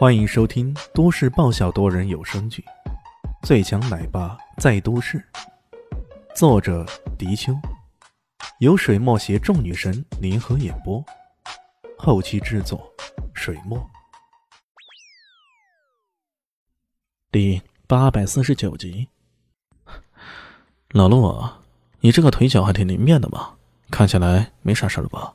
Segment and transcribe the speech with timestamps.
[0.00, 2.64] 欢迎收听都市爆笑多人有声剧
[3.46, 5.18] 《最强奶爸在都市》，
[6.34, 6.86] 作者：
[7.18, 7.52] 迪秋，
[8.60, 11.04] 由水墨携众女神联合演播，
[11.98, 12.90] 后期制作：
[13.34, 13.78] 水墨。
[17.30, 19.06] 第八百四十九集，
[20.92, 21.60] 老陆啊，
[22.00, 23.50] 你这个腿脚还挺灵便的嘛，
[23.90, 25.34] 看起来没啥事了吧？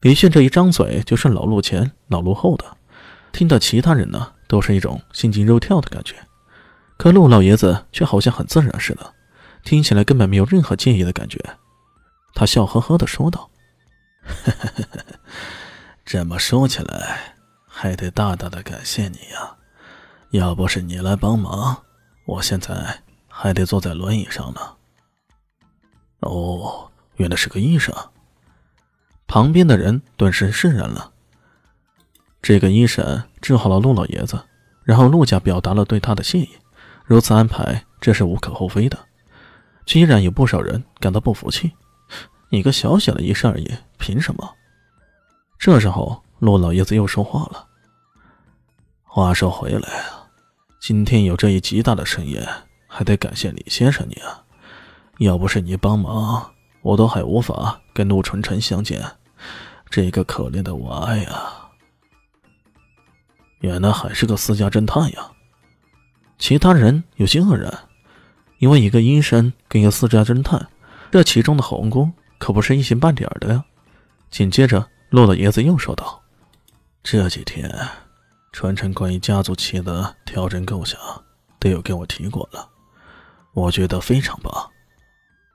[0.00, 2.78] 李炫这一张嘴就是老陆前老陆后的。
[3.32, 6.16] 听到其他人呢，都是一种心惊肉跳的感觉，
[6.96, 9.14] 可陆老爷子却好像很自然似的，
[9.64, 11.38] 听起来根本没有任何介意的感觉。
[12.34, 13.50] 他笑呵呵的说道
[16.04, 17.34] ：“这么说起来，
[17.66, 19.56] 还得大大的感谢你呀！
[20.30, 21.82] 要不是你来帮忙，
[22.24, 24.60] 我现在还得坐在轮椅上呢。”
[26.20, 27.94] 哦，原来是个医生。
[29.26, 31.12] 旁边的人顿时释然了。
[32.42, 34.40] 这个医生治好了陆老爷子，
[34.84, 36.48] 然后陆家表达了对他的谢意。
[37.04, 38.98] 如此安排，这是无可厚非的。
[39.84, 41.72] 居然有不少人感到不服气
[42.50, 44.54] ：“你个小小的医生而已，凭什么？”
[45.58, 47.66] 这时候，陆老爷子又说话了
[49.04, 50.28] ：“话说回来啊，
[50.80, 52.46] 今天有这一极大的盛宴，
[52.86, 54.44] 还得感谢李先生你啊！
[55.18, 59.04] 要不是你帮忙，我都还无法跟陆纯纯相见。
[59.90, 61.66] 这个可怜的娃呀！”
[63.60, 65.30] 原来还是个私家侦探呀！
[66.38, 67.72] 其他人有些愕然，
[68.58, 70.66] 因为一个医生跟一个私家侦探，
[71.10, 73.62] 这其中的鸿沟可不是一星半点的呀。
[74.30, 76.22] 紧接着，骆老爷子又说道
[77.04, 77.70] ：“这几天，
[78.52, 80.98] 传承关于家族企业的调整构想
[81.58, 82.66] 都有跟我提过了，
[83.52, 84.70] 我觉得非常棒。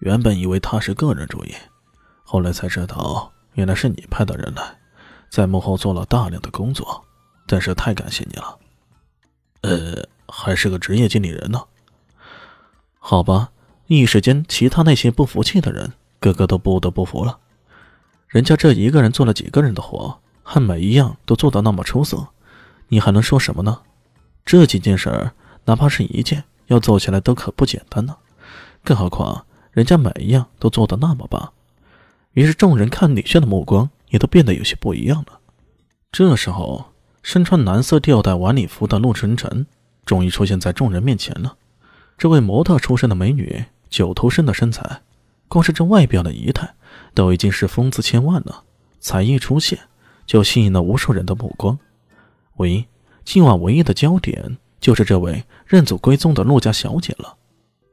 [0.00, 1.54] 原本以为他是个人主义，
[2.24, 4.76] 后来才知道，原来是你派的人来，
[5.30, 7.00] 在幕后做了大量的工作。”
[7.52, 8.58] 真是太感谢你了，
[9.60, 11.62] 呃，还是个职业经理人呢。
[12.98, 13.52] 好吧，
[13.88, 17.38] 一时间，其他那些不服气的人，个个都不得不服了。
[18.26, 22.28] 人家这一个人做了几个人的活，还每一样都做得那么出色，
[22.88, 23.82] 你还能说什么呢？
[24.46, 25.34] 这几件事儿，
[25.66, 28.16] 哪怕是一件，要做起来都可不简单呢。
[28.82, 31.52] 更何况，人家每一样都做得那么棒。
[32.32, 35.38] 于是，众人看李炫的目光也都变得有些不一样了。
[36.10, 36.86] 这时候。
[37.22, 39.66] 身穿蓝色吊带晚礼服的陆晨晨
[40.04, 41.56] 终于出现在众人面前了。
[42.18, 45.02] 这位模特出身的美女，九头身的身材，
[45.48, 46.74] 光是这外表的仪态，
[47.14, 48.64] 都已经是风姿千万了。
[49.00, 49.78] 才一出现，
[50.26, 51.78] 就吸引了无数人的目光。
[52.56, 52.84] 唯一
[53.24, 57.36] 今晚唯一的焦点，就是这位认祖归宗的陆家小姐了。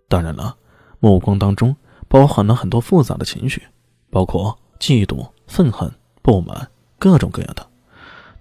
[0.08, 0.58] 当然了，
[1.00, 1.76] 目光当中
[2.08, 3.62] 包含了很多复杂的情绪，
[4.10, 5.92] 包括嫉妒、愤恨、
[6.22, 7.69] 不满，各种各样的。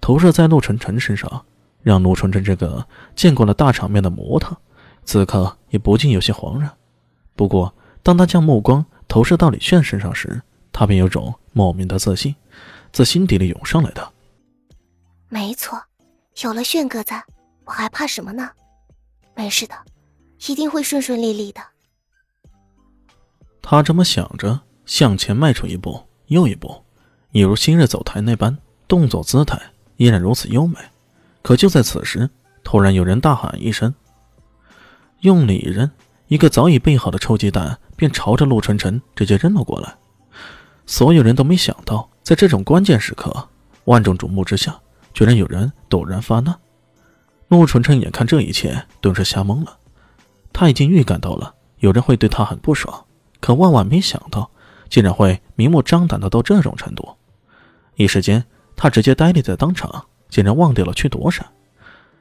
[0.00, 1.44] 投射在陆晨晨身上，
[1.82, 4.56] 让陆晨晨这个见过了大场面的模特，
[5.04, 6.70] 此刻也不禁有些惶然。
[7.34, 10.40] 不过，当他将目光投射到李炫身上时，
[10.72, 12.34] 他便有种莫名的自信，
[12.92, 14.12] 自心底里涌上来的。
[15.28, 15.80] 没错，
[16.42, 17.22] 有了炫哥在，
[17.64, 18.50] 我还怕什么呢？
[19.34, 19.74] 没事的，
[20.48, 21.60] 一定会顺顺利利的。
[23.60, 26.82] 他这么想着，向前迈出一步又一步，
[27.32, 28.56] 一如昔日走台那般，
[28.86, 29.60] 动作姿态。
[29.98, 30.76] 依然如此优美，
[31.42, 32.30] 可就在此时，
[32.62, 33.92] 突然有人大喊一声
[35.22, 35.90] ：“用力一扔，
[36.28, 39.96] 一个早已备好的臭鸡蛋便朝着陆晨晨直接扔了过来。”
[40.86, 43.48] 所有人都没想到，在这种关键时刻，
[43.86, 44.78] 万众瞩目之下，
[45.12, 46.56] 居然有人陡然发难。
[47.48, 49.78] 陆晨晨眼看这一切，顿时吓懵了。
[50.52, 53.04] 他已经预感到了有人会对他很不爽，
[53.40, 54.48] 可万万没想到，
[54.88, 57.16] 竟然会明目张胆的到这种程度。
[57.96, 58.44] 一时间。
[58.78, 61.44] 他直接呆立在当场，竟然忘掉了去躲闪。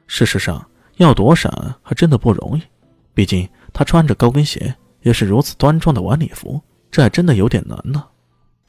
[0.08, 1.50] 事实上，要躲闪
[1.82, 2.62] 还真的不容易，
[3.14, 6.60] 毕竟他穿着高跟鞋，又是如此端庄的晚礼服，
[6.90, 8.04] 这还真的有点难呢。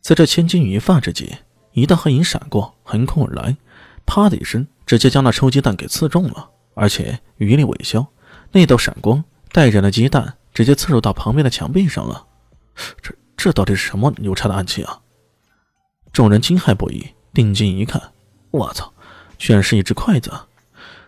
[0.02, 1.36] 在这千钧一发之际，
[1.72, 3.58] 一道黑影闪过，横空而来，
[4.06, 8.06] 啪的一声，直接将那臭鸡蛋给刺中了，而且余力未消，
[8.52, 12.26] 那道闪光带着那鸡蛋直接刺入到旁边的墙壁上了。
[13.02, 15.00] 这这到底是什么牛叉的暗器啊？
[16.14, 17.08] 众人惊骇不已。
[17.34, 18.02] 定睛一看，
[18.52, 18.92] 我操，
[19.38, 20.32] 居然是一只筷子！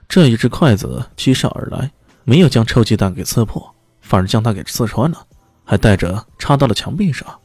[0.07, 1.91] 这一只筷子击上而来，
[2.23, 5.25] 没有将臭鸡蛋给刺破，反而将它给刺穿了，
[5.63, 7.39] 还带着插到了墙壁上。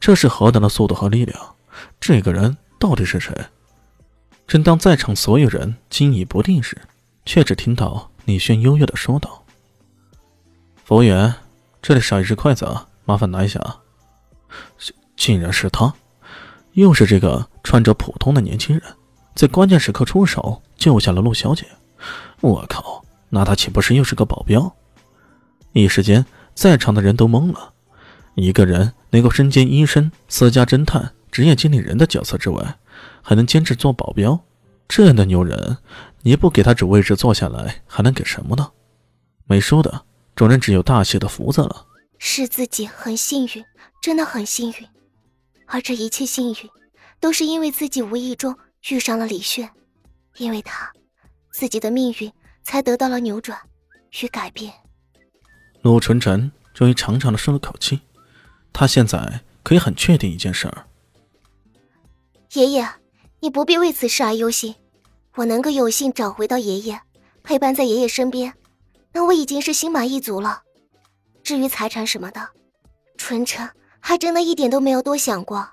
[0.00, 1.54] 这是何等的速度和力量！
[2.00, 3.32] 这个人到底是谁？
[4.46, 6.76] 正当在场所有人惊疑不定时，
[7.24, 9.44] 却只听到李轩悠悠的说道
[10.84, 11.32] ：“服务员，
[11.80, 12.68] 这里少一只筷子，
[13.04, 13.60] 麻烦拿一下。”
[14.76, 15.94] 竟竟然是他！
[16.72, 18.84] 又是这个穿着普通的年轻人，
[19.34, 21.66] 在关键时刻出手救下了陆小姐。
[22.40, 24.74] 我靠，那他岂不是又是个保镖？
[25.72, 26.24] 一时间，
[26.54, 27.72] 在场的人都懵了。
[28.34, 32.78] 一个人能够身兼医生、私家侦探、职业经理人的角色之外，
[33.20, 34.40] 还能兼职做保镖，
[34.88, 35.76] 这样的牛人，
[36.22, 38.70] 你不给他主位置坐下来，还能给什么呢？
[39.44, 40.04] 没输的，
[40.34, 41.86] 众人只有大写的福字了。
[42.18, 43.64] 是自己很幸运，
[44.00, 44.86] 真的很幸运。
[45.72, 46.70] 而这一切幸运，
[47.18, 48.54] 都是因为自己无意中
[48.90, 49.70] 遇上了李炫，
[50.36, 50.92] 因为他，
[51.50, 52.30] 自己的命运
[52.62, 53.58] 才得到了扭转
[54.20, 54.70] 与改变。
[55.80, 58.02] 陆纯晨终于长长的舒了口气。
[58.70, 60.86] 他现在可以很确定一件事儿。
[62.52, 62.86] 爷爷，
[63.40, 64.74] 你不必为此事而忧心，
[65.36, 67.00] 我能够有幸找回到爷爷，
[67.42, 68.52] 陪伴在爷爷身边，
[69.10, 70.64] 那我已经是心满意足了。
[71.42, 72.46] 至于财产什么的，
[73.16, 73.66] 纯纯
[74.02, 75.66] 还真的一点都没有多想过。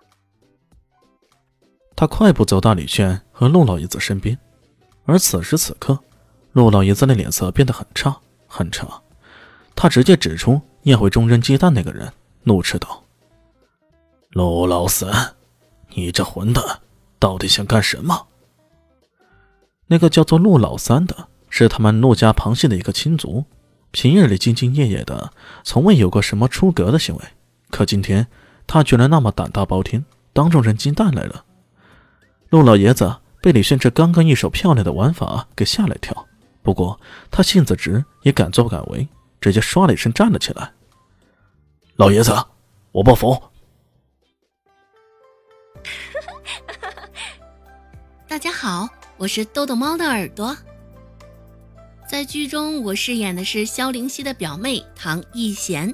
[1.96, 4.38] 他快步走到李炫和陆老爷子身边，
[5.04, 6.00] 而此时此刻，
[6.54, 8.16] 陆老爷子的脸色变得很差，
[8.48, 8.88] 很差。
[9.76, 12.10] 他直接指出宴会中扔鸡蛋那个人。
[12.44, 13.04] 怒斥道
[14.32, 15.36] ：“陆老三，
[15.90, 16.64] 你这混蛋，
[17.20, 18.28] 到底想干什么？”
[19.88, 23.44] 那个叫做陆老三的，是他们陆家旁系的一个亲族，
[23.92, 25.34] 平日里兢兢业业的，
[25.64, 27.24] 从未有过什么出格的行为。
[27.70, 28.28] 可今天
[28.68, 31.46] 他居然那么胆大包天，当众扔金蛋来了。
[32.50, 36.28] 陆老爷子被李炫这刚刚一手漂亮的玩法给吓了一跳，
[36.64, 37.00] 不过
[37.30, 39.08] 他性子直，也敢作敢为，
[39.40, 40.72] 直接唰的一声站了起来。
[41.96, 42.34] 老爷子，
[42.92, 43.42] 我不服！
[48.28, 48.88] 大家好，
[49.18, 50.56] 我是豆豆猫的耳朵。
[52.08, 55.94] 在剧中，我饰演的是萧灵溪的表妹唐艺贤。